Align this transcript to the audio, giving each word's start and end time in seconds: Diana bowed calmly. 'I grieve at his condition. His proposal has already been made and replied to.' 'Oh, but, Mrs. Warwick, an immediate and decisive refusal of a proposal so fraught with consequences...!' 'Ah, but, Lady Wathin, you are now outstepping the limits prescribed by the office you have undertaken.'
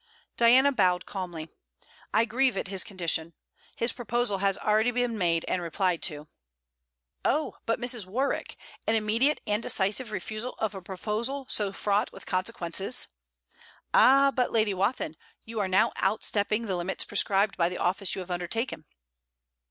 Diana 0.35 0.71
bowed 0.71 1.05
calmly. 1.05 1.49
'I 2.11 2.25
grieve 2.25 2.57
at 2.57 2.69
his 2.69 2.83
condition. 2.83 3.33
His 3.75 3.93
proposal 3.93 4.39
has 4.39 4.57
already 4.57 4.89
been 4.89 5.15
made 5.15 5.45
and 5.47 5.61
replied 5.61 6.01
to.' 6.01 6.27
'Oh, 7.23 7.57
but, 7.67 7.79
Mrs. 7.79 8.07
Warwick, 8.07 8.57
an 8.87 8.95
immediate 8.95 9.39
and 9.45 9.61
decisive 9.61 10.11
refusal 10.11 10.55
of 10.57 10.73
a 10.73 10.81
proposal 10.81 11.45
so 11.49 11.71
fraught 11.71 12.11
with 12.11 12.25
consequences...!' 12.25 13.09
'Ah, 13.93 14.31
but, 14.35 14.51
Lady 14.51 14.73
Wathin, 14.73 15.17
you 15.45 15.59
are 15.59 15.67
now 15.67 15.91
outstepping 15.97 16.65
the 16.65 16.75
limits 16.75 17.05
prescribed 17.05 17.55
by 17.55 17.69
the 17.69 17.77
office 17.77 18.15
you 18.15 18.21
have 18.21 18.31
undertaken.' 18.31 18.85